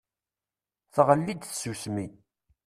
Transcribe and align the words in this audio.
Tɣelli-d 0.93 1.41
tsusmi. 1.45 2.05